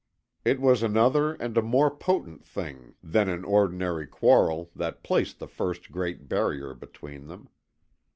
[0.43, 5.47] It was another and a more potent thing than an ordinary quarrel that placed the
[5.47, 7.49] first great barrier between them.